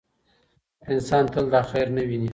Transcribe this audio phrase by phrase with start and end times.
[0.91, 2.29] انسان تل دا خیر نه ویني.